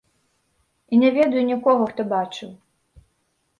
[0.93, 2.51] І не ведаю нікога, хто бачыў.